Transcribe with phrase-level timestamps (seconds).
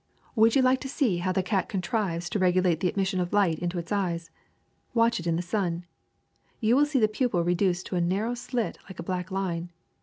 [0.35, 3.19] Would you like to see how the c^t contrives to LIGHT 379 regulate the admission
[3.19, 4.31] of light into its eyes!
[4.95, 5.85] Watch it in the sun.
[6.59, 9.69] You will see the pupil reduced to a narrow slit like a black line.